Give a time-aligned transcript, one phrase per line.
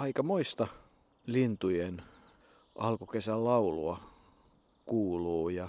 [0.00, 0.66] aikamoista
[1.26, 2.02] lintujen
[2.74, 4.00] alkukesän laulua
[4.86, 5.68] kuuluu ja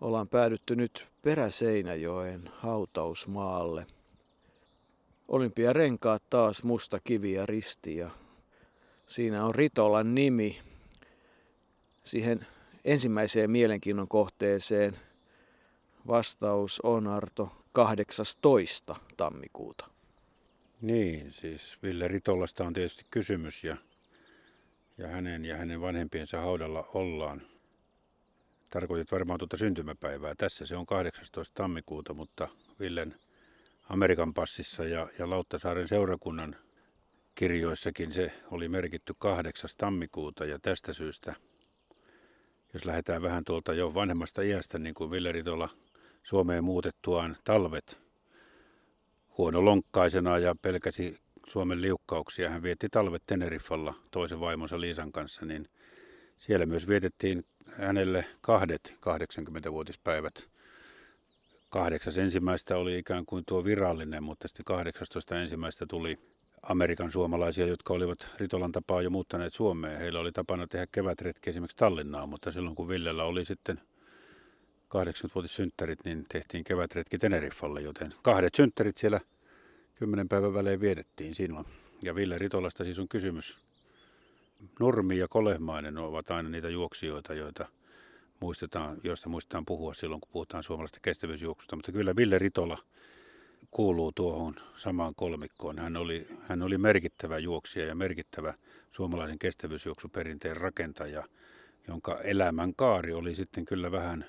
[0.00, 3.86] ollaan päädytty nyt Peräseinäjoen hautausmaalle.
[5.28, 8.10] Olympiarenkaat taas musta kivi ja risti ja
[9.06, 10.60] siinä on Ritolan nimi.
[12.04, 12.46] Siihen
[12.84, 14.98] ensimmäiseen mielenkiinnon kohteeseen
[16.06, 18.96] vastaus on Arto 18.
[19.16, 19.99] tammikuuta.
[20.80, 23.76] Niin, siis Ville Ritolasta on tietysti kysymys ja,
[24.98, 27.42] ja hänen ja hänen vanhempiensa haudalla ollaan.
[28.70, 30.34] Tarkoitit varmaan tuota syntymäpäivää.
[30.34, 31.54] Tässä se on 18.
[31.54, 32.48] tammikuuta, mutta
[32.80, 33.14] Villen
[33.88, 36.56] Amerikan passissa ja, ja Lauttasaaren seurakunnan
[37.34, 39.70] kirjoissakin se oli merkitty 8.
[39.78, 41.34] tammikuuta ja tästä syystä,
[42.74, 45.68] jos lähdetään vähän tuolta jo vanhemmasta iästä, niin kuin Ville Ritola
[46.22, 48.09] Suomeen muutettuaan talvet
[49.40, 52.50] huonolonkkaisena ja pelkäsi Suomen liukkauksia.
[52.50, 55.68] Hän vietti talvet Teneriffalla toisen vaimonsa Liisan kanssa, niin
[56.36, 60.48] siellä myös vietettiin hänelle kahdet 80-vuotispäivät.
[61.68, 66.18] Kahdeksas ensimmäistä oli ikään kuin tuo virallinen, mutta sitten 18 ensimmäistä tuli
[66.62, 69.98] Amerikan suomalaisia, jotka olivat Ritolan tapaa jo muuttaneet Suomeen.
[69.98, 73.80] Heillä oli tapana tehdä kevätretki esimerkiksi Tallinnaan, mutta silloin kun Villellä oli sitten
[74.94, 79.20] 80-vuotissynttärit, niin tehtiin kevätretki Teneriffalle, joten kahdet synttärit siellä
[79.94, 81.66] kymmenen päivän välein vietettiin silloin.
[82.02, 83.58] Ja Ville Ritolasta siis on kysymys.
[84.80, 87.68] Nurmi ja Kolehmainen ovat aina niitä juoksijoita, joita
[88.40, 91.76] muistetaan, joista muistetaan puhua silloin, kun puhutaan suomalaisesta kestävyysjuoksusta.
[91.76, 92.78] Mutta kyllä Ville Ritola
[93.70, 95.78] kuuluu tuohon samaan kolmikkoon.
[95.78, 98.54] Hän oli, hän oli merkittävä juoksija ja merkittävä
[98.90, 101.24] suomalaisen kestävyysjuoksuperinteen rakentaja,
[101.88, 104.24] jonka elämän kaari oli sitten kyllä vähän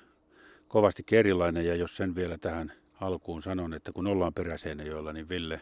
[0.72, 1.66] kovasti erilainen.
[1.66, 5.60] Ja jos sen vielä tähän alkuun sanon, että kun ollaan Peräseinäjoella, niin Ville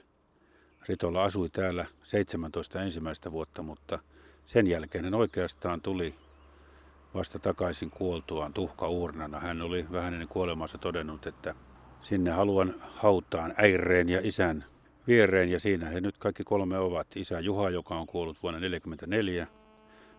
[0.88, 3.98] Ritola asui täällä 17 ensimmäistä vuotta, mutta
[4.46, 6.14] sen jälkeen hän oikeastaan tuli
[7.14, 9.40] vasta takaisin kuoltuaan tuhka urnana.
[9.40, 11.54] Hän oli vähän ennen kuolemansa todennut, että
[12.00, 14.64] sinne haluan hautaan äireen ja isän
[15.06, 17.16] viereen ja siinä he nyt kaikki kolme ovat.
[17.16, 19.46] Isä Juha, joka on kuollut vuonna 1944,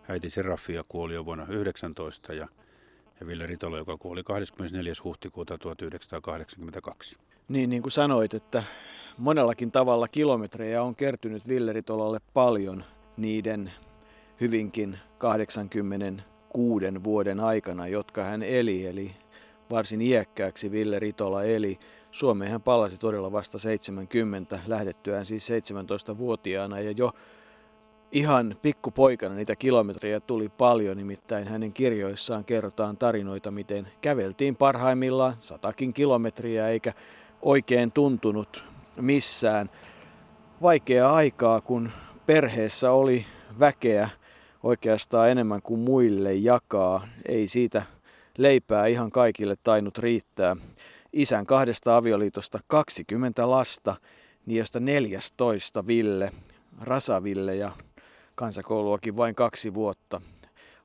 [0.10, 2.48] äiti Serafia kuoli jo vuonna 19 ja
[3.22, 4.94] ja Ville Ritola, joka kuoli 24.
[5.04, 7.18] huhtikuuta 1982.
[7.48, 8.64] Niin, niin kuin sanoit, että
[9.18, 12.84] monellakin tavalla kilometrejä on kertynyt Ville Ritolalle paljon
[13.18, 13.72] niiden
[14.42, 19.12] hyvinkin 86 vuoden aikana, jotka hän eli, eli
[19.72, 21.80] varsin iäkkääksi Ville Ritola eli.
[22.12, 27.12] Suomeen hän palasi todella vasta 70, lähdettyään siis 17-vuotiaana ja jo
[28.12, 35.94] ihan pikkupoikana niitä kilometrejä tuli paljon, nimittäin hänen kirjoissaan kerrotaan tarinoita, miten käveltiin parhaimmillaan satakin
[35.94, 36.94] kilometriä eikä
[37.42, 38.64] oikein tuntunut
[39.02, 39.70] missään.
[40.62, 41.92] Vaikeaa aikaa, kun
[42.26, 43.26] perheessä oli
[43.60, 44.10] väkeä
[44.64, 47.08] oikeastaan enemmän kuin muille jakaa.
[47.28, 47.84] Ei siitä
[48.38, 50.56] leipää ihan kaikille tainnut riittää.
[51.14, 53.96] Isän kahdesta avioliitosta 20 lasta,
[54.48, 56.32] josta 14 Ville,
[56.82, 57.72] Rasaville ja
[58.42, 60.22] kansakouluakin vain kaksi vuotta.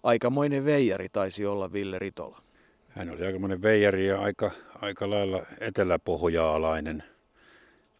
[0.02, 2.42] Aikamoinen veijari taisi olla Ville Ritola.
[2.88, 4.50] Hän oli aikamoinen veijari ja aika,
[4.80, 7.02] aika lailla eteläpohjaalainen.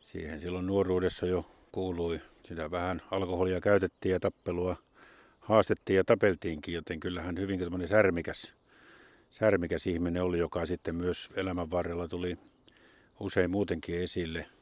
[0.00, 2.20] Siihen silloin nuoruudessa jo kuului.
[2.42, 4.76] Sitä vähän alkoholia käytettiin ja tappelua
[5.40, 8.54] haastettiin ja tapeltiinkin, joten kyllähän tämmöinen särmikäs,
[9.30, 12.36] särmikäs ihminen oli, joka sitten myös elämän varrella tuli
[13.20, 14.46] usein muutenkin esille–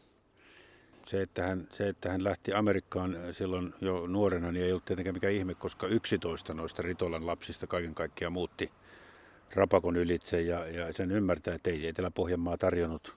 [1.06, 5.14] se että, hän, se, että hän lähti Amerikkaan silloin jo nuorena, niin ei ollut tietenkään
[5.14, 8.70] mikään ihme, koska 11 noista Ritolan lapsista kaiken kaikkiaan muutti
[9.54, 13.16] Rapakon ylitse ja, ja sen ymmärtää, että ei Etelä-Pohjanmaa tarjonnut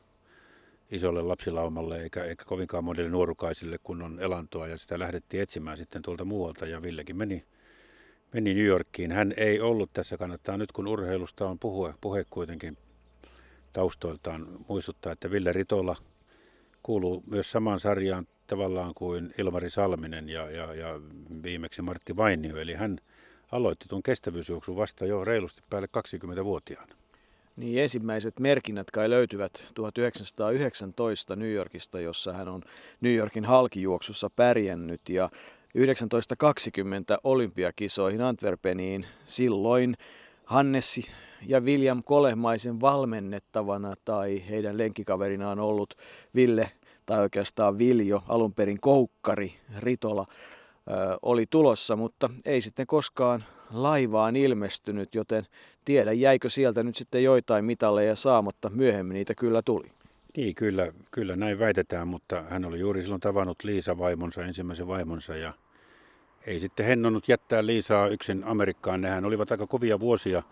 [0.91, 6.01] isolle lapsilaumalle eikä, eikä kovinkaan monille nuorukaisille kun on elantoa ja sitä lähdettiin etsimään sitten
[6.01, 7.45] tuolta muualta ja Villekin meni,
[8.33, 9.11] meni New Yorkiin.
[9.11, 12.77] Hän ei ollut tässä, kannattaa nyt kun urheilusta on puhe, puhe kuitenkin
[13.73, 15.95] taustoiltaan muistuttaa, että Ville Ritola–
[16.87, 20.99] kuuluu myös samaan sarjaan tavallaan kuin Ilmari Salminen ja, ja, ja
[21.43, 22.57] viimeksi Martti Vainio.
[22.57, 22.97] Eli hän
[23.51, 26.95] aloitti tuon kestävyysjuoksun vasta jo reilusti päälle 20-vuotiaana.
[27.55, 32.61] Niin ensimmäiset merkinnät kai löytyvät 1919 New Yorkista, jossa hän on
[33.01, 35.29] New Yorkin halkijuoksussa pärjännyt ja
[35.73, 39.97] 1920 olympiakisoihin Antwerpeniin silloin
[40.45, 41.11] Hannes
[41.47, 45.93] ja William Kolehmaisen valmennettavana tai heidän lenkkikaverinaan ollut
[46.35, 46.71] Ville
[47.07, 50.25] tai oikeastaan Viljo, alun perin koukkari Ritola,
[51.21, 55.47] oli tulossa, mutta ei sitten koskaan laivaan ilmestynyt, joten
[55.85, 59.91] tiedä jäikö sieltä nyt sitten joitain mitalleja saamatta, myöhemmin niitä kyllä tuli.
[60.37, 65.35] Niin, kyllä, kyllä näin väitetään, mutta hän oli juuri silloin tavannut Liisa vaimonsa, ensimmäisen vaimonsa
[65.35, 65.53] ja
[66.45, 69.01] ei sitten hennonut jättää Liisaa yksin Amerikkaan.
[69.01, 70.43] Nehän olivat aika kovia vuosia,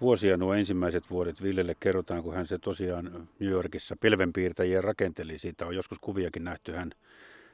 [0.00, 1.42] vuosia nuo ensimmäiset vuodet.
[1.42, 5.38] Villelle kerrotaan, kun hän se tosiaan New Yorkissa pilvenpiirtäjiä rakenteli.
[5.38, 6.72] Siitä on joskus kuviakin nähty.
[6.72, 6.90] Hän,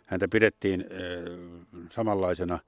[0.07, 2.59] häntä pidettiin äh, samanlaisena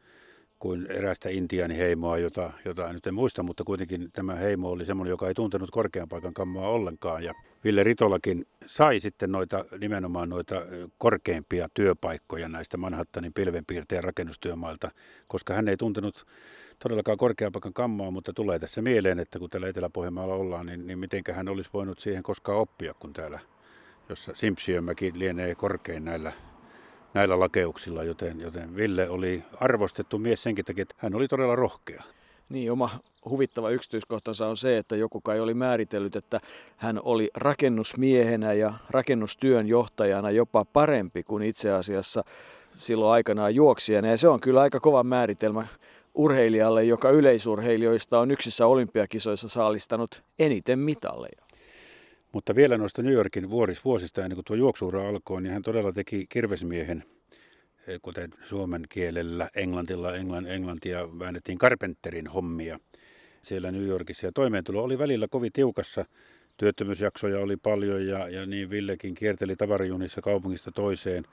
[0.58, 5.28] kuin erästä intiaaniheimoa, jota, jota nyt en muista, mutta kuitenkin tämä heimo oli semmoinen, joka
[5.28, 7.24] ei tuntenut korkean paikan kammaa ollenkaan.
[7.24, 7.34] Ja
[7.64, 10.62] Ville Ritolakin sai sitten noita, nimenomaan noita
[10.98, 14.90] korkeimpia työpaikkoja näistä Manhattanin pilvenpiirteen rakennustyömailta,
[15.28, 16.26] koska hän ei tuntenut
[16.78, 20.98] todellakaan korkean paikan kammaa, mutta tulee tässä mieleen, että kun täällä Etelä-Pohjanmaalla ollaan, niin, niin
[20.98, 23.38] miten hän olisi voinut siihen koskaan oppia, kun täällä,
[24.08, 26.32] jossa Simpsionmäki lienee korkein näillä
[27.14, 32.02] näillä lakeuksilla, joten, joten Ville oli arvostettu mies senkin takia, että hän oli todella rohkea.
[32.48, 32.90] Niin, oma
[33.24, 36.40] huvittava yksityiskohtansa on se, että joku kai oli määritellyt, että
[36.76, 42.24] hän oli rakennusmiehenä ja rakennustyön johtajana jopa parempi kuin itse asiassa
[42.74, 44.08] silloin aikanaan juoksijana.
[44.08, 45.66] Ja se on kyllä aika kova määritelmä
[46.14, 51.44] urheilijalle, joka yleisurheilijoista on yksissä olympiakisoissa saalistanut eniten mitalleja.
[52.32, 53.50] Mutta vielä noista New Yorkin
[53.84, 57.05] vuosista ennen kuin tuo juoksuura alkoi, niin hän todella teki kirvesmiehen,
[57.88, 62.78] eh, kuten suomen kielellä, englantilla, englann, englantia väännettiin Carpenterin hommia
[63.43, 64.26] siellä New Yorkissa.
[64.26, 66.05] Ja toimeentulo oli välillä kovin tiukassa.
[66.56, 71.25] Työttömyysjaksoja oli paljon ja, ja niin Villekin kierteli tavarajunissa kaupungista toiseen.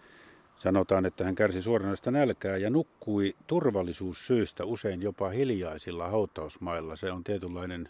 [0.61, 6.95] Sanotaan, että hän kärsi suoranaista nälkää ja nukkui turvallisuussyistä usein jopa hiljaisilla hautausmailla.
[6.95, 7.89] Se on tietynlainen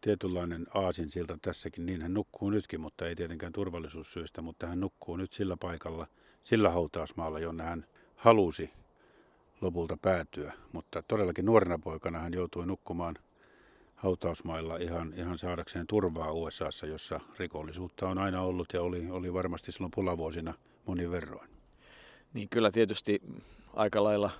[0.00, 1.86] tietynlainen aasinsilta tässäkin.
[1.86, 6.06] Niin hän nukkuu nytkin, mutta ei tietenkään turvallisuussyistä, mutta hän nukkuu nyt sillä paikalla,
[6.44, 7.86] sillä hautausmaalla, jonne hän
[8.16, 8.70] halusi
[9.60, 10.52] lopulta päätyä.
[10.72, 13.16] Mutta todellakin nuorena poikana hän joutui nukkumaan
[13.94, 19.72] hautausmailla ihan, ihan saadakseen turvaa USAssa, jossa rikollisuutta on aina ollut ja oli, oli varmasti
[19.72, 20.54] silloin pulavuosina
[20.90, 21.48] monin verroin.
[22.34, 23.22] Niin kyllä tietysti
[23.74, 24.30] aika lailla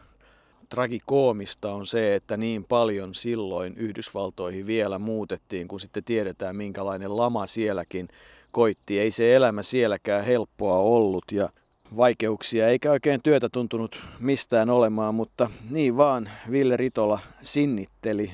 [0.69, 7.47] tragikoomista on se, että niin paljon silloin Yhdysvaltoihin vielä muutettiin, kun sitten tiedetään minkälainen lama
[7.47, 8.09] sielläkin
[8.53, 9.01] koitti.
[9.01, 11.49] Ei se elämä sielläkään helppoa ollut ja
[11.97, 18.33] vaikeuksia eikä oikein työtä tuntunut mistään olemaan, mutta niin vaan Ville Ritola sinnitteli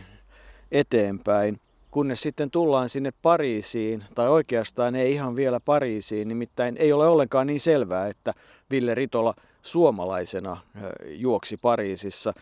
[0.72, 1.60] eteenpäin.
[1.96, 7.46] Kunnes sitten tullaan sinne Pariisiin, tai oikeastaan ei ihan vielä Pariisiin, nimittäin ei ole ollenkaan
[7.46, 8.32] niin selvää, että
[8.70, 10.56] Ville Ritola suomalaisena
[11.06, 12.34] juoksi Pariisissa.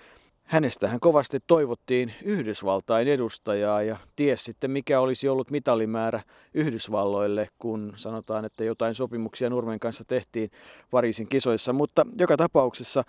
[0.45, 6.23] Hänestähän kovasti toivottiin Yhdysvaltain edustajaa ja ties sitten mikä olisi ollut mitalimäärä
[6.55, 10.51] Yhdysvalloille, kun sanotaan, että jotain sopimuksia Nurmen kanssa tehtiin
[10.91, 11.73] Pariisin kisoissa.
[11.73, 13.05] Mutta joka tapauksessa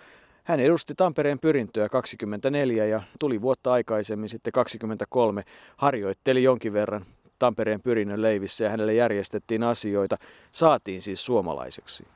[0.46, 5.44] hän edusti Tampereen pyrintöä 24 ja tuli vuotta aikaisemmin sitten 23.
[5.76, 7.06] Harjoitteli jonkin verran
[7.38, 10.16] Tampereen pyrinnön leivissä ja hänelle järjestettiin asioita.
[10.52, 12.06] Saatiin siis suomalaiseksi.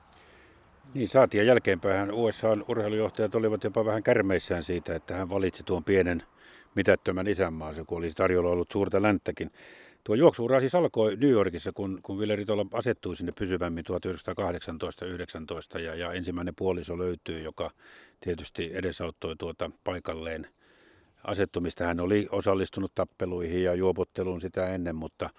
[0.95, 5.85] Niin saatiin ja jälkeenpäin USAn urheilujohtajat olivat jopa vähän kärmeissään siitä, että hän valitsi tuon
[5.85, 6.23] pienen
[6.75, 9.51] mitättömän isänmaansa, kun olisi tarjolla ollut suurta länttäkin.
[10.05, 13.85] Tuo juoksuura siis alkoi New Yorkissa, kun, kun Ville Ritola asettui sinne pysyvämmin
[15.77, 17.71] 1918-19 ja, ja ensimmäinen puoliso löytyi, joka
[18.21, 20.47] tietysti edesauttoi tuota paikalleen
[21.25, 21.85] asettumista.
[21.85, 25.31] Hän oli osallistunut tappeluihin ja juopotteluun sitä ennen, mutta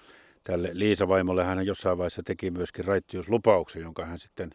[0.43, 4.51] tälle Liisa vaimolle hän jossain vaiheessa teki myöskin raittiuslupauksen, jonka hän sitten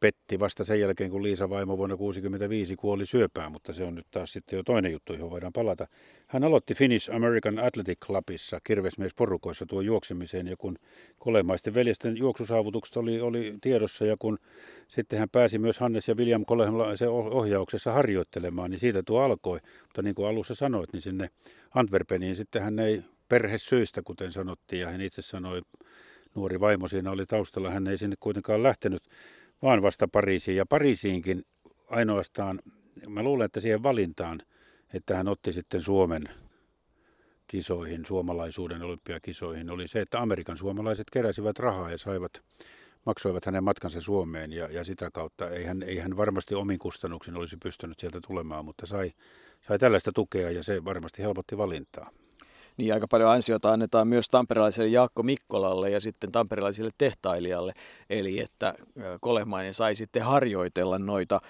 [0.00, 4.06] petti vasta sen jälkeen, kun Liisa Vaimo vuonna 1965 kuoli syöpään, mutta se on nyt
[4.10, 5.86] taas sitten jo toinen juttu, johon voidaan palata.
[6.26, 10.78] Hän aloitti Finnish American Athletic Clubissa kirvesmiesporukoissa tuo juoksemiseen, ja kun
[11.18, 14.38] Kolemaisten veljesten juoksusaavutukset oli, oli tiedossa, ja kun
[14.88, 19.60] sitten hän pääsi myös Hannes ja William Kolemaisen ohjauksessa harjoittelemaan, niin siitä tuo alkoi.
[19.82, 21.30] Mutta niin kuin alussa sanoit, niin sinne
[21.74, 25.62] Antwerpeniin sitten hän ei perhesyistä, kuten sanottiin, ja hän itse sanoi,
[26.34, 29.02] nuori vaimo siinä oli taustalla, hän ei sinne kuitenkaan lähtenyt
[29.62, 30.56] vaan vasta Pariisiin.
[30.56, 31.44] Ja Pariisiinkin
[31.90, 32.60] ainoastaan,
[33.08, 34.42] mä luulen, että siihen valintaan,
[34.94, 36.28] että hän otti sitten Suomen
[37.46, 42.42] kisoihin, suomalaisuuden olympiakisoihin, oli se, että Amerikan suomalaiset keräsivät rahaa ja saivat,
[43.06, 47.36] maksoivat hänen matkansa Suomeen ja, ja sitä kautta ei hän, ei hän varmasti omin kustannuksin
[47.36, 49.12] olisi pystynyt sieltä tulemaan, mutta sai,
[49.68, 52.10] sai tällaista tukea ja se varmasti helpotti valintaa
[52.76, 57.72] niin aika paljon ansiota annetaan myös tamperelaiselle Jaakko Mikkolalle ja sitten tamperelaiselle tehtailijalle.
[58.10, 58.74] Eli että
[59.20, 61.40] Kolehmainen sai sitten harjoitella noita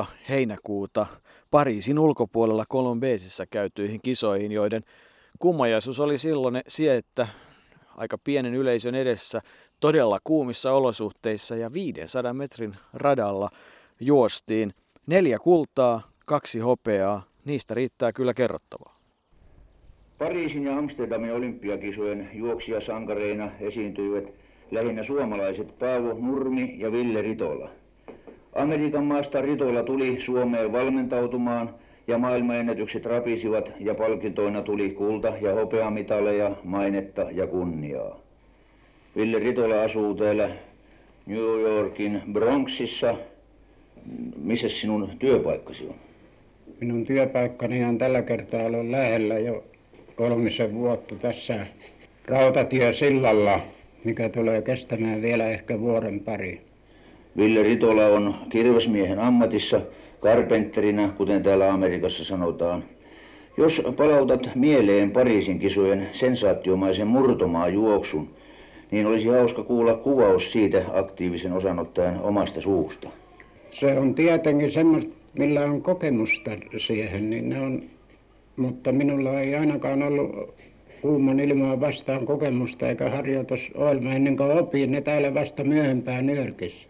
[0.00, 1.06] 6-13 heinäkuuta
[1.50, 4.82] Pariisin ulkopuolella Kolombeesissa käytyihin kisoihin, joiden
[5.38, 7.28] kummajaisuus oli silloin se, että
[7.96, 9.42] aika pienen yleisön edessä
[9.80, 13.50] todella kuumissa olosuhteissa ja 500 metrin radalla
[14.00, 14.74] juostiin.
[15.06, 18.93] Neljä kultaa, kaksi hopeaa, niistä riittää kyllä kerrottavaa.
[20.18, 24.24] Pariisin ja Amsterdamin olympiakisojen juoksijasankareina esiintyivät
[24.70, 27.70] lähinnä suomalaiset Paavo Nurmi ja Ville Ritola.
[28.54, 31.74] Amerikan maasta Ritola tuli Suomeen valmentautumaan
[32.06, 38.20] ja maailmanennätykset rapisivat ja palkintoina tuli kulta- ja hopeamitaleja, mainetta ja kunniaa.
[39.16, 40.50] Ville Ritola asuu täällä
[41.26, 43.16] New Yorkin Bronxissa.
[44.36, 45.94] Missä sinun työpaikkasi on?
[46.80, 49.64] Minun työpaikkani on tällä kertaa ollut lähellä jo
[50.16, 51.66] kolmisen vuotta tässä
[52.24, 53.60] rautatiesillalla,
[54.04, 56.60] mikä tulee kestämään vielä ehkä vuoden pari.
[57.36, 59.80] Ville Ritola on kirvesmiehen ammatissa,
[60.20, 62.84] karpenterina, kuten täällä Amerikassa sanotaan.
[63.56, 68.28] Jos palautat mieleen Pariisin kisojen sensaatiomaisen murtomaa juoksun,
[68.90, 73.08] niin olisi hauska kuulla kuvaus siitä aktiivisen osanottajan omasta suusta.
[73.80, 76.50] Se on tietenkin semmoista, millä on kokemusta
[76.86, 77.82] siihen, niin ne on,
[78.56, 80.54] mutta minulla ei ainakaan ollut
[81.02, 86.88] kuuman ilmaa vastaan kokemusta eikä harjoitusohjelma ennen kuin opin ne täällä vasta myöhempään nyrkissä.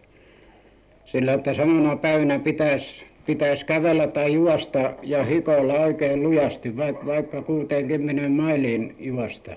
[1.05, 8.29] Sillä että samana päivänä pitäisi pitäisi kävellä tai juosta ja hikoilla oikein lujasti, vaikka, 60
[8.29, 9.51] mailiin juosta.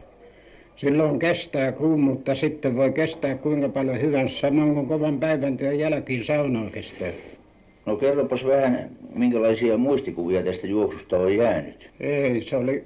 [0.77, 6.71] Silloin kestää kuumuutta, sitten voi kestää kuinka paljon hyvänsä, samoin kuin kovan päiväntyön jälkeen saunaa
[6.71, 7.13] kestää.
[7.89, 11.91] No kerropas vähän, minkälaisia muistikuvia tästä juoksusta on jäänyt?
[12.01, 12.85] Ei, se oli,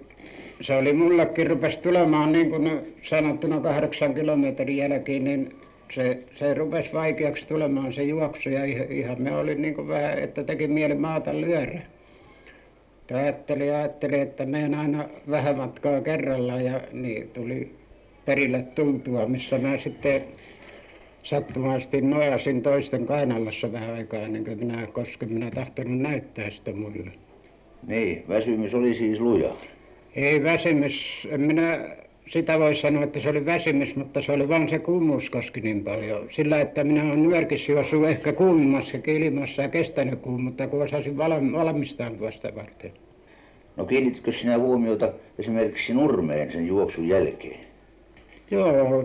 [0.61, 5.55] se oli mullekin rupesi tulemaan niin kuin sanottuna kahdeksan kilometrin jälkeen, niin
[5.95, 10.19] se, se rupesi vaikeaksi tulemaan se juoksu ja ihan, ihan me oli niin kuin vähän,
[10.19, 11.81] että teki mieli maata lyödä.
[13.15, 17.75] Ajattelin, ajattelin, että menen aina vähän matkaa kerrallaan ja niin tuli
[18.25, 20.23] perille tultua, missä mä sitten
[21.23, 27.11] sattumasti nojasin toisten kainalossa vähän aikaa ennen kuin minä, koska minä tahtonut näyttää sitä muille.
[27.87, 29.51] Niin, väsymys oli siis luja.
[30.15, 31.97] Ei väsymys, en minä
[32.29, 35.85] sitä voi sanoa, että se oli väsymys, mutta se oli vain se kuumuus koski niin
[35.85, 36.29] paljon.
[36.31, 42.11] Sillä, että minä olen nyörkissä juossut ehkä kuumimmassakin ilmassa ja kestänyt kuumuutta, kun osasin valmistaa
[42.31, 42.93] sitä varten.
[43.77, 47.72] No kiinnitkö sinä huomiota esimerkiksi Nurmeen sen juoksun jälkeen?
[48.53, 49.05] Joo,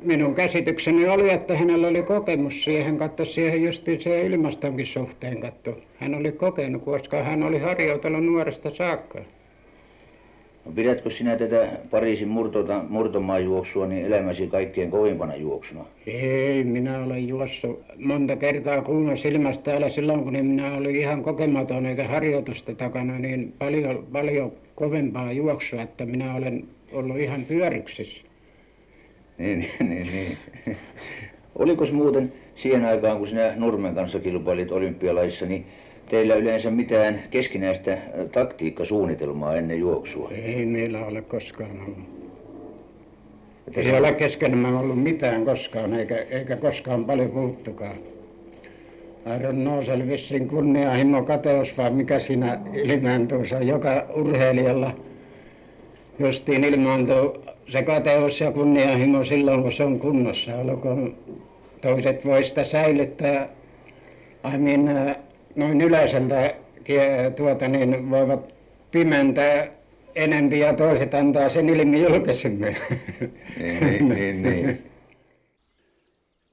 [0.00, 5.78] minun käsitykseni oli, että hänellä oli kokemus siihen, katso siihen justiin siihen ilmastonkin suhteen katso.
[5.98, 9.18] Hän oli kokenut, koska hän oli harjoitellut nuoresta saakka.
[10.64, 15.84] No pidätkö sinä tätä Pariisin murtota, murtomaajuoksua niin elämäsi kaikkein kovimpana juoksuna?
[16.06, 21.86] Ei, minä olen juossut monta kertaa kuumassa ilmassa täällä silloin, kun minä olin ihan kokematon
[21.86, 28.25] eikä harjoitusta takana, niin paljon, paljon kovempaa juoksua, että minä olen ollut ihan pyöryksissä.
[29.38, 30.36] Niin, niin, niin.
[31.58, 35.66] Oliko muuten siihen aikaan, kun sinä Nurmen kanssa kilpailit olympialaissa, niin
[36.08, 38.00] teillä yleensä mitään keskinäistä äh,
[38.32, 40.30] taktiikkasuunnitelmaa ennen juoksua?
[40.30, 42.16] Ei meillä ole koskaan ollut.
[43.76, 47.96] Ei ole keskenämme ollut mitään koskaan, eikä, eikä koskaan paljon puuttukaan.
[49.26, 53.46] Aaron Noos oli vissiin kunnianhimo kateus, vai mikä siinä ilmaantuu.
[53.46, 54.92] Se on joka urheilijalla
[56.18, 60.56] justiin ilmaantuu se kateus ja kunnianhimo silloin, kun se on kunnossa.
[60.56, 61.16] Olkoon
[61.80, 63.48] toiset voi sitä säilyttää,
[64.54, 65.16] I mean,
[65.56, 66.54] noin yleiseltä
[67.36, 68.54] tuota niin voivat
[68.90, 69.68] pimentää
[70.14, 72.76] enempi ja toiset antaa sen ilmi julkisemmin.
[73.58, 74.82] Niin, niin, niin, niin.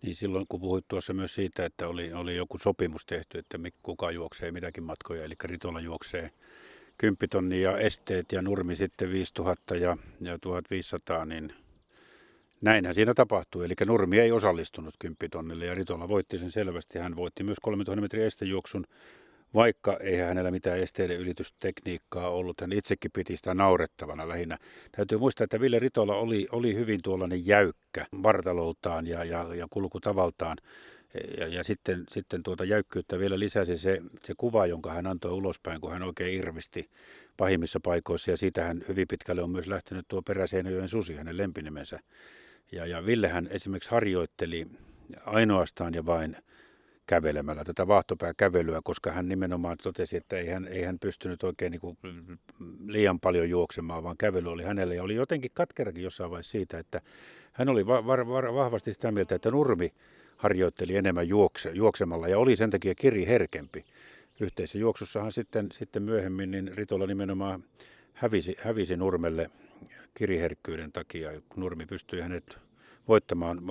[0.04, 4.12] Niin silloin kun puhuit tuossa myös siitä, että oli, oli joku sopimus tehty, että kuka
[4.12, 6.30] juoksee mitäkin matkoja, eli Ritola juoksee
[6.98, 11.54] 10 tonnia esteet ja nurmi sitten 5000 ja, ja 1500, niin
[12.64, 13.66] näinhän siinä tapahtui.
[13.66, 17.00] Eli Nurmi ei osallistunut 10 tonnille ja Ritola voitti sen selvästi.
[17.00, 18.86] Hän voitti myös 3000 metrin estejuoksun,
[19.54, 22.62] vaikka ei hänellä mitään esteiden ylitystekniikkaa ollut.
[22.62, 24.58] Hän itsekin piti sitä naurettavana lähinnä.
[24.92, 30.58] Täytyy muistaa, että Ville Ritola oli, oli hyvin tuollainen jäykkä vartaloltaan ja, ja, ja kulkutavaltaan.
[31.40, 35.82] Ja, ja sitten, sitten tuota jäykkyyttä vielä lisäsi se, se kuva, jonka hän antoi ulospäin,
[35.82, 36.90] kun hän oikein irvisti
[37.38, 38.32] pahimmissa paikoissa.
[38.32, 42.00] Ja siitä hän hyvin pitkälle on myös lähtenyt tuo Peräseinäjoen susi, hänen lempinimensä.
[42.72, 44.68] Ja, ja Villehän esimerkiksi harjoitteli
[45.26, 46.38] ainoastaan ja vain
[47.08, 51.82] kävelemällä tätä vaahtopääkävelyä, koska hän nimenomaan totesi, että ei hän, ei hän pystynyt oikein niin
[51.82, 51.98] kuin
[52.88, 54.96] liian paljon juoksemaan, vaan kävely oli hänelle.
[54.96, 57.02] Ja oli jotenkin katkerakin jossain vaiheessa siitä, että
[57.54, 59.94] hän oli va- va- va- vahvasti sitä mieltä, että Nurmi
[60.38, 63.86] harjoitteli enemmän juokse, juoksemalla ja oli sen takia kiri herkempi.
[64.40, 67.64] Yhteisessä juoksussahan sitten, sitten myöhemmin niin Ritola nimenomaan
[68.14, 69.52] hävisi, hävisi Nurmelle
[70.14, 71.32] kiriherkkyyden takia.
[71.56, 72.58] Nurmi pystyi hänet
[73.08, 73.64] voittamaan,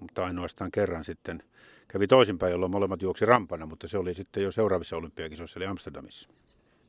[0.00, 1.42] mutta ainoastaan kerran sitten
[1.88, 6.28] kävi toisinpäin, jolloin molemmat juoksi rampana, mutta se oli sitten jo seuraavissa olympiakisoissa, eli Amsterdamissa.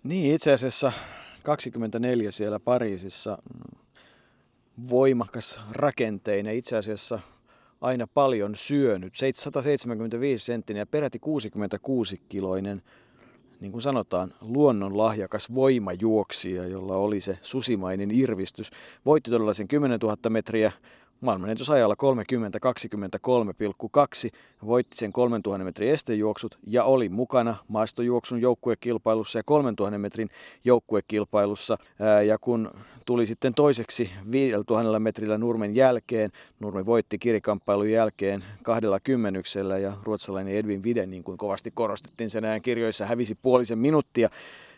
[0.04, 0.92] Niin, itse asiassa
[1.44, 3.38] 24 siellä Pariisissa
[4.90, 6.56] voimakas rakenteinen.
[6.56, 7.20] Itse asiassa
[7.82, 9.14] aina paljon syönyt.
[9.36, 12.82] 175 senttinen ja peräti 66 kiloinen
[13.60, 18.72] niin kuin sanotaan, luonnonlahjakas voimajuoksija, jolla oli se susimainen irvistys.
[19.06, 20.72] Voitti todella sen 10 000 metriä
[21.22, 21.96] maailmanennätysajalla
[24.28, 24.32] 30-23,2,
[24.66, 30.30] voitti sen 3000 metrin estejuoksut ja oli mukana maastojuoksun joukkuekilpailussa ja 3000 metrin
[30.64, 31.78] joukkuekilpailussa.
[32.28, 32.72] Ja kun
[33.06, 40.56] tuli sitten toiseksi 5000 metrillä Nurmen jälkeen, Nurmi voitti kirikamppailun jälkeen kahdella kymmenyksellä ja ruotsalainen
[40.56, 44.30] Edwin Vide, niin kuin kovasti korostettiin sen ajan kirjoissa, hävisi puolisen minuuttia.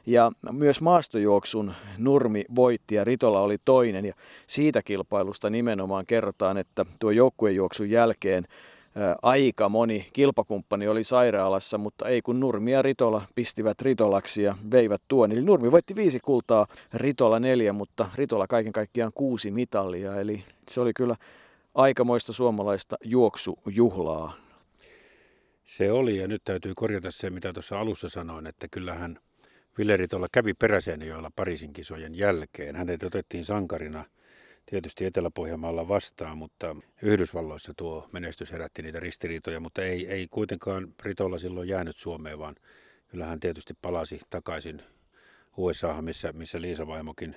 [0.05, 4.05] Ja myös maastojuoksun Nurmi voitti ja Ritola oli toinen.
[4.05, 4.13] Ja
[4.47, 8.47] siitä kilpailusta nimenomaan kerrotaan, että tuo joukkuejuoksun jälkeen
[9.21, 15.01] aika moni kilpakumppani oli sairaalassa, mutta ei kun Nurmi ja Ritola pistivät Ritolaksi ja veivät
[15.07, 15.31] tuon.
[15.31, 20.15] Eli Nurmi voitti viisi kultaa, Ritola neljä, mutta Ritola kaiken kaikkiaan kuusi mitallia.
[20.15, 21.15] Eli se oli kyllä
[21.75, 24.33] aikamoista suomalaista juoksujuhlaa.
[25.65, 29.19] Se oli ja nyt täytyy korjata se, mitä tuossa alussa sanoin, että kyllähän
[29.79, 32.75] Villeritolla kävi Peräseinäjoella Pariisin kisojen jälkeen.
[32.75, 34.05] Hänet otettiin sankarina
[34.65, 41.37] tietysti Etelä-Pohjanmaalla vastaan, mutta Yhdysvalloissa tuo menestys herätti niitä ristiriitoja, mutta ei, ei kuitenkaan Ritolla
[41.37, 42.55] silloin jäänyt Suomeen, vaan
[43.07, 44.81] kyllähän tietysti palasi takaisin
[45.57, 47.35] USA, missä, missä Liisa Vaimokin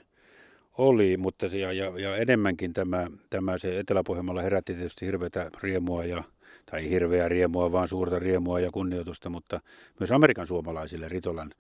[0.79, 6.05] oli, mutta se, ja, ja, ja enemmänkin tämä, tämä se Etelä-Pohjanmaalla herätti tietysti hirveätä riemua
[6.05, 6.25] ja
[6.71, 9.61] tai hirveää riemua, vaan suurta riemua ja kunnioitusta, mutta
[10.01, 11.55] myös Amerikan suomalaisille Ritolan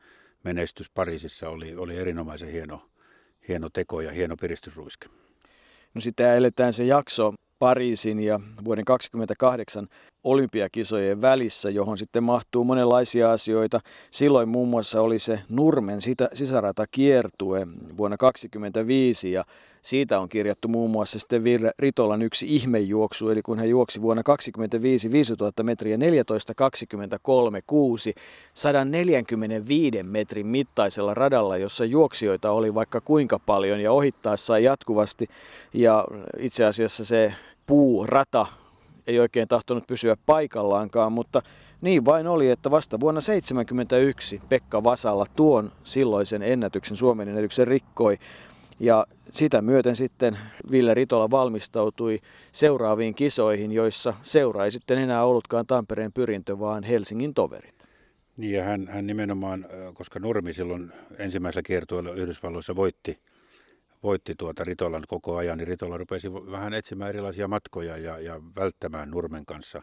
[0.44, 2.88] menestys Pariisissa oli, oli erinomaisen hieno,
[3.48, 5.08] hieno teko ja hieno piristysruiske.
[5.94, 9.88] No sitten eletään se jakso Pariisin ja vuoden 2028
[10.24, 13.80] olympiakisojen välissä, johon sitten mahtuu monenlaisia asioita.
[14.10, 16.00] Silloin muun muassa oli se Nurmen
[16.32, 19.44] sisärata kiertue vuonna 2025 ja
[19.82, 24.22] siitä on kirjattu muun muassa sitten Virre Ritolan yksi ihmejuoksu, eli kun hän juoksi vuonna
[24.22, 26.02] 25 5000 metriä 14.23
[27.66, 28.14] 6
[28.54, 35.28] 145 metrin mittaisella radalla, jossa juoksijoita oli vaikka kuinka paljon ja ohittaessa jatkuvasti.
[35.74, 36.04] Ja
[36.38, 37.34] itse asiassa se
[37.66, 38.46] puurata
[39.06, 41.42] ei oikein tahtonut pysyä paikallaankaan, mutta
[41.80, 48.18] niin vain oli, että vasta vuonna 1971 Pekka Vasalla tuon silloisen ennätyksen, Suomen ennätyksen rikkoi.
[48.80, 50.38] Ja sitä myöten sitten
[50.70, 52.18] Ville Ritola valmistautui
[52.52, 57.88] seuraaviin kisoihin, joissa seura ei sitten enää ollutkaan Tampereen pyrintö, vaan Helsingin toverit.
[58.36, 63.18] Niin ja hän, hän nimenomaan, koska Nurmi silloin ensimmäisellä kiertueella Yhdysvalloissa voitti,
[64.02, 69.10] voitti tuota Ritolan koko ajan, niin Ritola rupesi vähän etsimään erilaisia matkoja ja, ja välttämään
[69.10, 69.82] Nurmen kanssa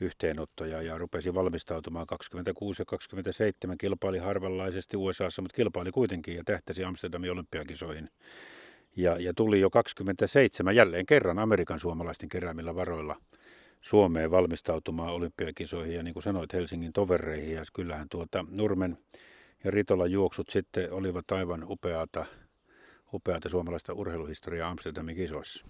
[0.00, 6.84] yhteenottoja ja rupesi valmistautumaan 26 ja 27, kilpaili harvallaisesti USAssa, mutta kilpaili kuitenkin ja tähtäsi
[6.84, 8.10] Amsterdamin olympiakisoihin.
[8.96, 13.16] Ja, ja tuli jo 27 jälleen kerran Amerikan suomalaisten keräämillä varoilla
[13.80, 17.54] Suomeen valmistautumaan olympiakisoihin ja niin kuin sanoit Helsingin tovereihin.
[17.54, 18.98] Ja kyllähän tuota Nurmen
[19.64, 22.24] ja Ritolan juoksut sitten olivat aivan upeata,
[23.14, 25.64] upeata suomalaista urheiluhistoriaa Amsterdamin kisoissa.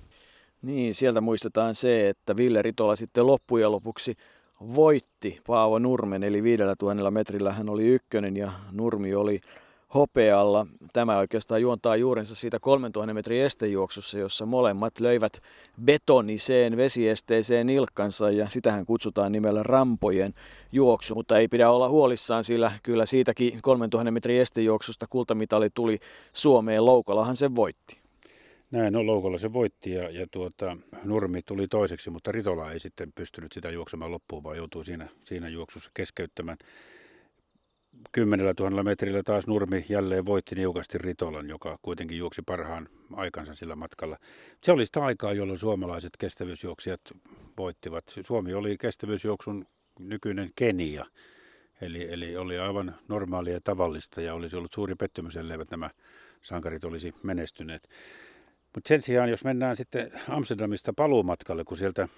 [0.62, 4.16] Niin, sieltä muistetaan se, että Ville Ritola sitten loppujen lopuksi
[4.60, 9.40] voitti Paavo Nurmen, eli 5000 metrillä hän oli ykkönen ja Nurmi oli
[9.94, 10.66] hopealla.
[10.92, 15.32] Tämä oikeastaan juontaa juurensa siitä 3000 metrin estejuoksussa, jossa molemmat löivät
[15.84, 20.34] betoniseen vesiesteeseen nilkkansa ja sitähän kutsutaan nimellä rampojen
[20.72, 21.14] juoksu.
[21.14, 25.98] Mutta ei pidä olla huolissaan, sillä kyllä siitäkin 3000 metrin estejuoksusta kultamitali tuli
[26.32, 26.84] Suomeen.
[26.84, 27.98] Loukolahan se voitti.
[28.70, 33.12] Näin on, Loukolla se voitti ja, ja tuota, Nurmi tuli toiseksi, mutta Ritola ei sitten
[33.12, 36.58] pystynyt sitä juoksemaan loppuun, vaan joutui siinä, siinä juoksussa keskeyttämään.
[38.12, 43.76] Kymmenellä tuhannella metrillä taas Nurmi jälleen voitti niukasti Ritolan, joka kuitenkin juoksi parhaan aikansa sillä
[43.76, 44.18] matkalla.
[44.64, 47.00] Se oli sitä aikaa, jolloin suomalaiset kestävyysjuoksijat
[47.58, 48.04] voittivat.
[48.20, 49.66] Suomi oli kestävyysjuoksun
[49.98, 51.06] nykyinen Kenia.
[51.80, 55.90] Eli, eli oli aivan normaalia ja tavallista ja olisi ollut suuri pettymys, elleivät nämä
[56.42, 57.88] sankarit olisi menestyneet.
[58.74, 62.08] Mutta sen sijaan, jos mennään sitten Amsterdamista paluumatkalle, kun sieltä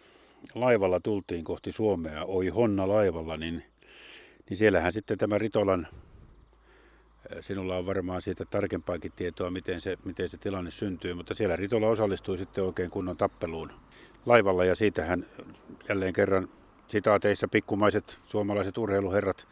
[0.55, 3.63] laivalla tultiin kohti Suomea, oi Honna laivalla, niin,
[4.51, 5.87] niin siellähän sitten tämä Ritolan,
[7.41, 11.89] sinulla on varmaan siitä tarkempaakin tietoa, miten se, miten se tilanne syntyy, mutta siellä Ritola
[11.89, 13.73] osallistui sitten oikein kunnon tappeluun
[14.27, 15.27] laivalla ja siitähän
[15.89, 16.49] jälleen kerran
[16.87, 19.49] sitaateissa pikkumaiset suomalaiset urheiluherrat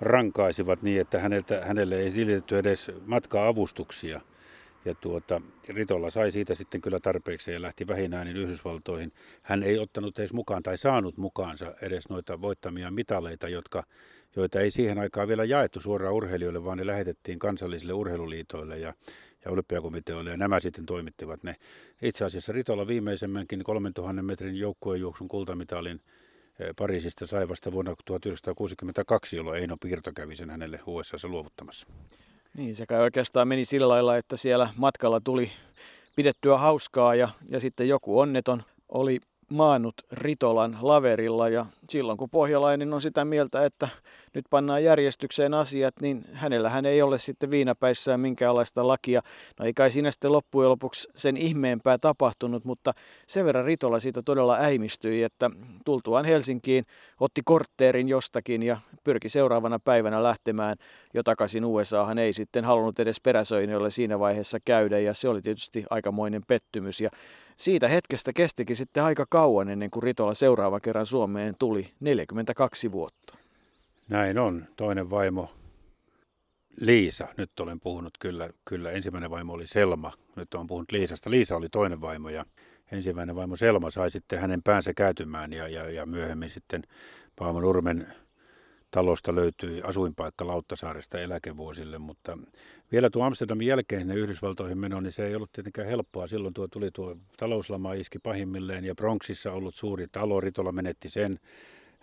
[0.00, 4.20] rankaisivat niin, että häneltä, hänelle ei silitetty edes matka-avustuksia–
[4.88, 9.12] ja tuota, Ritolla sai siitä sitten kyllä tarpeeksi ja lähti vähinäänin Yhdysvaltoihin.
[9.42, 13.84] Hän ei ottanut edes mukaan tai saanut mukaansa edes noita voittamia mitaleita, jotka,
[14.36, 18.78] joita ei siihen aikaan vielä jaettu suoraan urheilijoille, vaan ne lähetettiin kansallisille urheiluliitoille.
[18.78, 18.94] Ja
[19.44, 21.56] ja olympiakomiteoille, ja nämä sitten toimittivat ne.
[22.02, 26.00] Itse asiassa Ritola viimeisemmänkin 3000 metrin joukkuejuoksun kultamitalin
[26.60, 31.86] eh, Pariisista sai vasta vuonna 1962, jolloin Eino Piirto kävi sen hänelle USA luovuttamassa.
[32.58, 35.50] Niin, se kai oikeastaan meni sillä lailla, että siellä matkalla tuli
[36.16, 42.92] pidettyä hauskaa ja, ja sitten joku onneton oli maannut Ritolan laverilla ja silloin kun pohjalainen
[42.92, 43.88] on sitä mieltä, että
[44.34, 49.22] nyt pannaan järjestykseen asiat, niin hänellähän ei ole sitten viinapäissään minkäänlaista lakia.
[49.58, 52.94] No ei kai siinä sitten loppujen lopuksi sen ihmeempää tapahtunut, mutta
[53.26, 55.50] sen verran Ritola siitä todella äimistyi, että
[55.84, 56.84] tultuaan Helsinkiin
[57.20, 60.76] otti kortteerin jostakin ja pyrki seuraavana päivänä lähtemään
[61.14, 62.18] jo takaisin USAhan.
[62.18, 67.10] Ei sitten halunnut edes peräsöinölle siinä vaiheessa käydä ja se oli tietysti aikamoinen pettymys ja
[67.56, 73.47] siitä hetkestä kestikin sitten aika kauan ennen kuin Ritola seuraava kerran Suomeen tuli, 42 vuotta.
[74.08, 74.66] Näin on.
[74.76, 75.50] Toinen vaimo
[76.80, 77.28] Liisa.
[77.36, 80.12] Nyt olen puhunut kyllä, kyllä ensimmäinen vaimo oli Selma.
[80.36, 81.30] Nyt olen puhunut Liisasta.
[81.30, 82.44] Liisa oli toinen vaimo ja
[82.92, 86.82] ensimmäinen vaimo Selma sai sitten hänen päänsä käytymään ja, ja, ja myöhemmin sitten
[87.36, 88.06] Paavo Nurmen
[88.90, 92.38] talosta löytyi asuinpaikka Lauttasaaresta eläkevuosille, mutta
[92.92, 96.26] vielä tuo Amsterdamin jälkeen sinne Yhdysvaltoihin meno, niin se ei ollut tietenkään helppoa.
[96.26, 101.38] Silloin tuo tuli tuo talouslama iski pahimmilleen ja Bronxissa ollut suuri talo, Ritola menetti sen.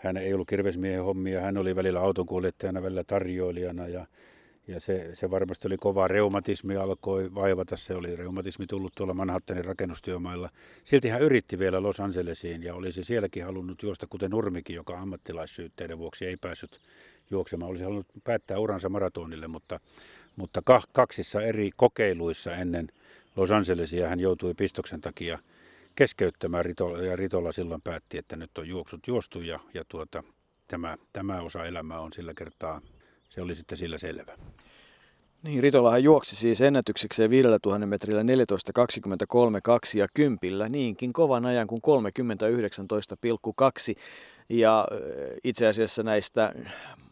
[0.06, 4.06] Hän ei ollut kirvesmiehen hommia, hän oli välillä autonkuljettajana, välillä tarjoilijana ja
[4.68, 7.76] ja se, se varmasti oli kova reumatismi, alkoi vaivata.
[7.78, 10.50] Se oli reumatismi tullut tuolla Manhattanin rakennustyömailla.
[10.84, 15.98] Silti hän yritti vielä Los Angelesiin ja olisi sielläkin halunnut juosta, kuten Nurmikin, joka ammattilaissyytteiden
[15.98, 16.80] vuoksi ei päässyt
[17.32, 17.70] juoksemaan.
[17.70, 19.80] Olisi halunnut päättää uransa maratonille, mutta,
[20.36, 22.88] mutta kaksissa eri kokeiluissa ennen
[23.36, 25.39] Los Angelesia hän joutui pistoksen takia
[25.96, 30.24] keskeyttämään Ritola, ja Ritola silloin päätti, että nyt on juoksut juostu ja, ja tuota,
[30.68, 32.82] tämä, tämä osa elämää on sillä kertaa
[33.30, 34.38] se oli sitten sillä selvä.
[35.44, 38.28] Niin, Ritolahan juoksi siis ennätyksekseen 5000 metrillä 14.23.2
[39.96, 43.96] ja kympillä niinkin kovan ajan kuin 30.19,2.
[44.50, 44.88] Ja
[45.44, 46.54] itse asiassa näistä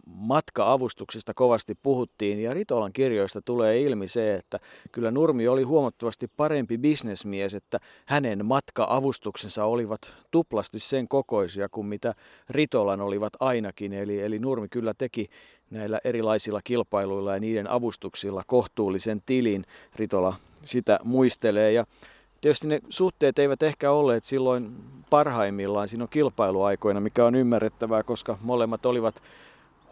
[0.06, 4.60] matka-avustuksista kovasti puhuttiin ja Ritolan kirjoista tulee ilmi se, että
[4.92, 12.14] kyllä Nurmi oli huomattavasti parempi bisnesmies, että hänen matka-avustuksensa olivat tuplasti sen kokoisia kuin mitä
[12.50, 13.94] Ritolan olivat ainakin.
[13.94, 15.30] Eli, eli Nurmi kyllä teki
[15.70, 19.66] näillä erilaisilla kilpailuilla ja niiden avustuksilla kohtuullisen tilin.
[19.96, 20.36] Ritola
[20.66, 21.86] sitä muistelee ja
[22.44, 24.76] Tietysti ne suhteet eivät ehkä olleet silloin
[25.10, 29.22] parhaimmillaan siinä kilpailuaikoina, mikä on ymmärrettävää, koska molemmat olivat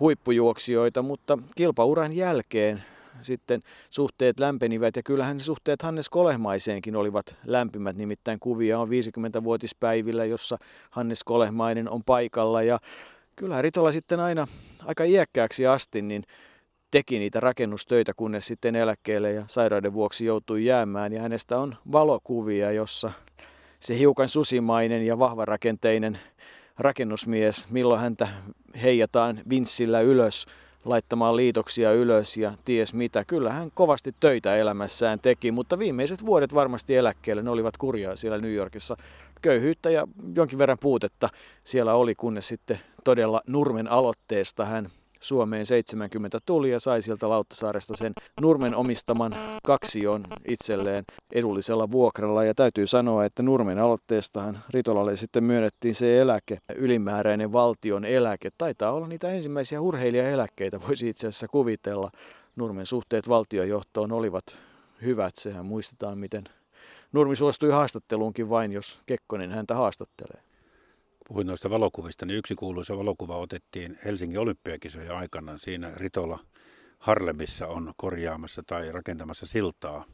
[0.02, 2.84] huippujuoksijoita, mutta kilpauran jälkeen
[3.22, 4.96] sitten suhteet lämpenivät.
[4.96, 10.58] Ja kyllähän ne suhteet Hannes Kolehmaiseenkin olivat lämpimät, nimittäin kuvia on 50-vuotispäivillä, jossa
[10.92, 12.64] Hannes Kolehmainen on paikalla.
[12.64, 12.80] Ja
[13.36, 14.48] kyllähän Ritola sitten aina
[14.86, 16.24] aika iäkkääksi asti niin
[16.92, 21.14] teki niitä rakennustöitä, kunnes sitten eläkkeelle ja sairauden vuoksi joutui jäämään.
[21.14, 23.12] Ja hänestä on valokuvia, jossa
[23.80, 26.20] se hiukan susimainen ja vahvarakenteinen
[26.78, 28.28] rakennusmies, milloin häntä
[28.84, 30.46] heijataan vinssillä ylös
[30.86, 33.26] laittamaan liitoksia ylös ja ties mitä.
[33.26, 38.38] Kyllä hän kovasti töitä elämässään teki, mutta viimeiset vuodet varmasti eläkkeelle, ne olivat kurjaa siellä
[38.38, 38.98] New Yorkissa.
[39.42, 41.30] Köyhyyttä ja jonkin verran puutetta
[41.66, 44.90] siellä oli, kunnes sitten todella Nurmen aloitteesta hän
[45.22, 49.32] Suomeen 70 tuli ja sai sieltä Lauttasaaresta sen Nurmen omistaman
[49.64, 51.04] kaksion itselleen
[51.34, 52.44] edullisella vuokralla.
[52.44, 58.50] Ja täytyy sanoa, että Nurmen aloitteestahan Ritolalle sitten myönnettiin se eläke, ylimääräinen valtion eläke.
[58.58, 62.12] Taitaa olla niitä ensimmäisiä urheilijaeläkkeitä, voisi itse asiassa kuvitella.
[62.56, 64.58] Nurmen suhteet valtiojohtoon olivat
[65.02, 66.44] hyvät, sehän muistetaan miten
[67.12, 70.51] Nurmi suostui haastatteluunkin vain, jos Kekkonen häntä haastattelee
[71.32, 75.58] puhuin noista valokuvista, niin yksi kuuluisa valokuva otettiin Helsingin olympiakisojen aikana.
[75.58, 76.40] Siinä Ritola
[77.00, 80.06] Harlemissa on korjaamassa tai rakentamassa siltaa.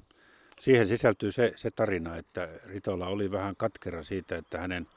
[0.59, 4.87] Siihen sisältyy se, se tarina, että Ritola oli vähän katkera siitä, että hänen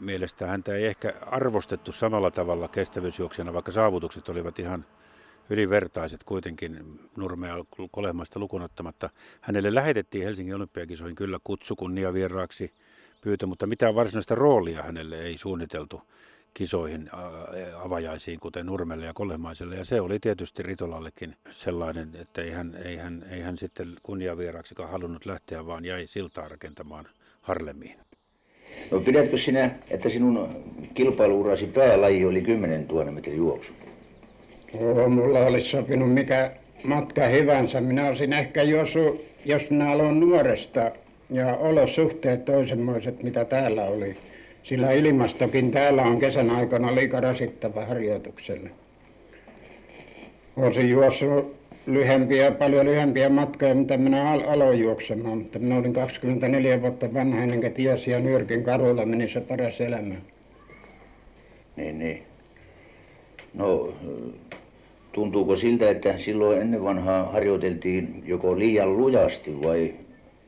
[0.00, 4.86] mielestä häntä ei ehkä arvostettu samalla tavalla kestävyysjuoksijana, vaikka saavutukset olivat ihan
[5.50, 7.54] ylivertaiset kuitenkin Nurmea
[7.90, 9.10] Kolehmaista lukunottamatta.
[9.40, 12.72] Hänelle lähetettiin Helsingin olympiakisoihin kyllä kutsu kunniavieraaksi
[13.26, 16.02] pyytö, mutta mitään varsinaista roolia hänelle ei suunniteltu
[16.54, 17.10] kisoihin
[17.84, 19.76] avajaisiin, kuten Nurmelle ja Kolemaiselle.
[19.76, 24.90] Ja se oli tietysti Ritolallekin sellainen, että ei hän, ei hän, ei hän sitten kunniavieraaksikaan
[24.90, 27.08] halunnut lähteä, vaan jäi siltaa rakentamaan
[27.42, 27.98] Harlemiin.
[28.90, 33.72] No pidätkö sinä, että sinun kilpailuurasi päälaji oli 10 000 metrin juoksu?
[34.74, 36.52] Oo, mulla olisi sopinut mikä
[36.84, 37.80] matka hyvänsä.
[37.80, 40.92] Minä olisin ehkä juossut, jos minä aloin nuoresta
[41.30, 44.16] ja olosuhteet toisenmoiset, mitä täällä oli.
[44.62, 48.70] Sillä ilmastokin täällä on kesän aikana liika rasittava harjoitukselle.
[50.56, 56.82] Olisin juossut lyhempiä, paljon lyhempiä matkoja, mitä minä al- aloin juoksemaan, mutta minä olin 24
[56.82, 60.14] vuotta vanha ennen kuin tiesin ja Nyrkin karulla meni se paras elämä.
[61.76, 62.22] Niin, niin.
[63.54, 63.92] No,
[65.12, 69.94] tuntuuko siltä, että silloin ennen vanhaa harjoiteltiin joko liian lujasti vai?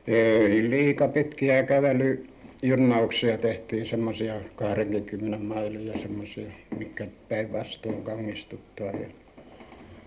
[0.09, 8.87] Ei, liika pitkiä kävelyjunnauksia tehtiin semmoisia 20 mailia semmoisia, mikä päinvastoin kaunistuttaa.
[8.87, 9.07] Ja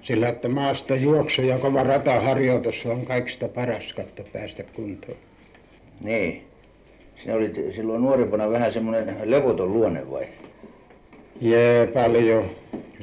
[0.03, 5.19] sillä, että maasta juoksu ja kova rataharjoitus on kaikista paras katto päästä kuntoon.
[6.01, 6.43] Niin.
[7.23, 10.27] Sinä olit silloin nuorempana vähän semmoinen levoton luonne vai?
[11.41, 12.51] Jee, paljon.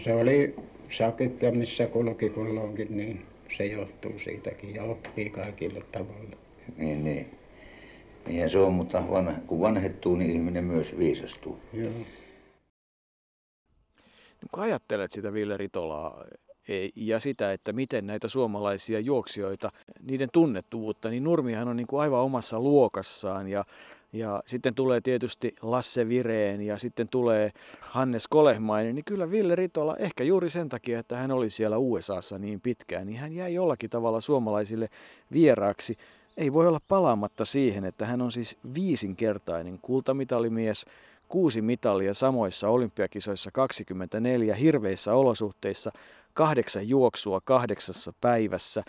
[0.04, 0.56] Se oli
[0.98, 3.22] sakit ja missä kulki kulloinkin, niin
[3.58, 6.49] se johtuu siitäkin ja oppii kaikille tavalla.
[6.78, 7.40] Niin, niin.
[8.28, 11.60] Niinhän se on, mutta vanha, kun vanhettuu, niin ihminen myös viisastuu.
[11.74, 11.92] Joo.
[14.52, 16.26] Kun ajattelet sitä Ville Ritolaa
[16.68, 22.02] e, ja sitä, että miten näitä suomalaisia juoksijoita, niiden tunnettuvuutta, niin Nurmihan on niin kuin
[22.02, 23.66] aivan omassa luokassaan ja
[24.14, 29.96] ja sitten tulee tietysti Lasse Vireen ja sitten tulee Hannes Kolehmainen, niin kyllä Ville Ritola,
[29.98, 33.90] ehkä juuri sen takia, että hän oli siellä USAssa niin pitkään, niin hän jäi jollakin
[33.90, 34.90] tavalla suomalaisille
[35.32, 35.98] vieraaksi.
[36.40, 40.86] Ei voi olla palaamatta siihen, että hän on siis viisinkertainen kultamitalimies,
[41.28, 45.92] kuusi mitalia samoissa olympiakisoissa 24 hirveissä olosuhteissa,
[46.34, 48.84] kahdeksan juoksua kahdeksassa päivässä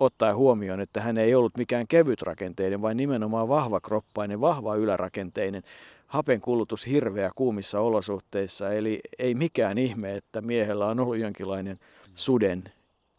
[0.00, 5.62] ottaen huomioon, että hän ei ollut mikään kevytrakenteinen, vaan nimenomaan vahvakroppainen, vahva ylärakenteinen,
[6.06, 11.78] hapen kulutus hirveä kuumissa olosuhteissa, eli ei mikään ihme, että miehellä on ollut jonkinlainen
[12.14, 12.64] suden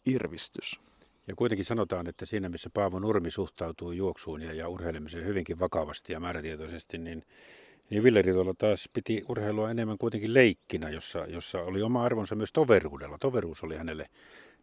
[0.06, 0.91] irvistys.
[1.32, 6.12] Ja kuitenkin sanotaan, että siinä missä Paavo Nurmi suhtautuu juoksuun ja, ja urheilemiseen hyvinkin vakavasti
[6.12, 7.22] ja määrätietoisesti, niin,
[7.90, 12.52] niin Ville Ritola taas piti urheilua enemmän kuitenkin leikkinä, jossa, jossa oli oma arvonsa myös
[12.52, 13.18] toveruudella.
[13.18, 14.08] Toveruus oli hänelle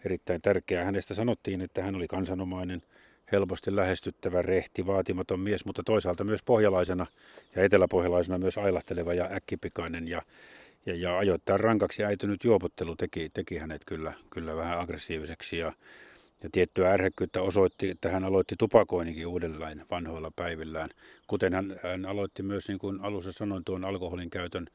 [0.06, 0.86] erittäin tärkeää.
[0.86, 2.82] Hänestä sanottiin, että hän oli kansanomainen,
[3.32, 7.06] helposti lähestyttävä, rehti, vaatimaton mies, mutta toisaalta myös pohjalaisena
[7.56, 10.22] ja eteläpohjalaisena myös ailahteleva ja äkkipikainen ja,
[10.86, 15.74] ja, ja ajoittain rankaksi äitynyt juopottelu teki, teki hänet kyllä, kyllä vähän aggressiiviseksi ja,
[16.44, 20.90] ja tiettyä ärhekkyyttä osoitti, että hän aloitti tupakoinninkin uudelleen vanhoilla päivillään,
[21.28, 24.68] kuten hän, hän aloitti myös, niin kuin alussa sanoin, tuon alkoholin käytön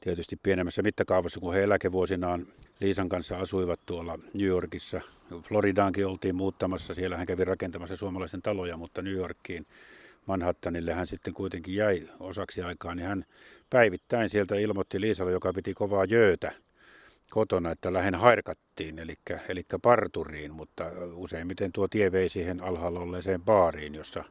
[0.00, 2.46] tietysti pienemmässä mittakaavassa, kun he eläkevuosinaan
[2.80, 5.00] Liisan kanssa asuivat tuolla New Yorkissa.
[5.42, 9.66] Floridaankin oltiin muuttamassa, siellä hän kävi rakentamassa suomalaisen taloja, mutta New Yorkiin
[10.26, 13.24] Manhattanille hän sitten kuitenkin jäi osaksi aikaa, niin hän
[13.70, 16.52] päivittäin sieltä ilmoitti Liisalle, joka piti kovaa jöötä
[17.30, 19.14] kotona, että lähen harkattiin, eli,
[19.48, 24.24] eli parturiin, mutta useimmiten tuo tie vei siihen alhaalla olleeseen baariin, jossa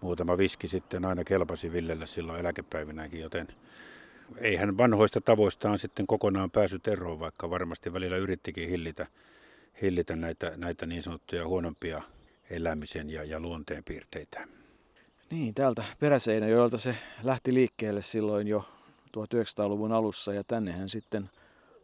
[0.00, 3.48] muutama viski sitten aina kelpasi Villelle silloin eläkepäivinäkin, joten
[4.38, 9.06] ei hän vanhoista tavoistaan sitten kokonaan päässyt eroon, vaikka varmasti välillä yrittikin hillitä,
[9.82, 12.02] hillitä näitä, näitä niin sanottuja huonompia
[12.50, 14.48] elämisen ja, ja luonteen piirteitä.
[15.30, 18.64] Niin, täältä Peräseinäjoelta se lähti liikkeelle silloin jo
[19.16, 21.30] 1900-luvun alussa ja tänne hän sitten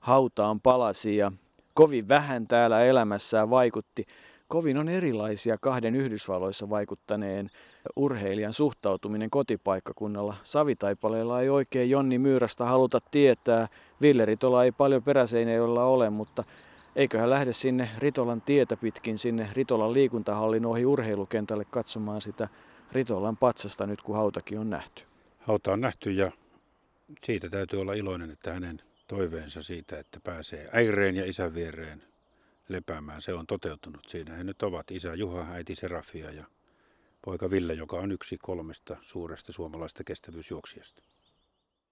[0.06, 1.32] hautaan palasi ja
[1.74, 4.06] kovin vähän täällä elämässään vaikutti
[4.48, 7.50] kovin on erilaisia kahden Yhdysvalloissa vaikuttaneen
[7.96, 10.34] urheilijan suhtautuminen kotipaikkakunnalla.
[10.42, 13.68] Savitaipaleella ei oikein Jonni Myyrästä haluta tietää.
[14.00, 16.44] Ville Ritola ei paljon peräseinäjoilla ole, mutta
[16.96, 22.48] eiköhän lähde sinne Ritolan tietä pitkin sinne Ritolan liikuntahallin ohi urheilukentälle katsomaan sitä
[22.92, 25.02] Ritolan patsasta nyt kun hautakin on nähty.
[25.38, 26.32] Hauta on nähty ja
[27.20, 32.02] siitä täytyy olla iloinen, että hänen toiveensa siitä, että pääsee äireen ja isän viereen
[32.68, 33.22] lepäämään.
[33.22, 34.08] Se on toteutunut.
[34.08, 36.44] Siinä he nyt ovat isä Juha, äiti Serafia ja
[37.24, 41.02] poika Ville, joka on yksi kolmesta suuresta suomalaista kestävyysjuoksijasta.